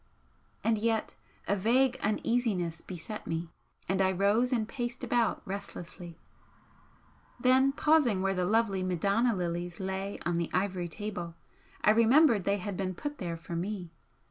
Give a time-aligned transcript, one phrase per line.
[0.63, 1.13] And yet
[1.47, 3.49] a vague uneasiness beset me,
[3.87, 6.17] and I rose and paced about restlessly,
[7.39, 11.35] then pausing where the lovely Madonna lilies lay on the ivory table,
[11.83, 13.91] I remembered they had been put there for me.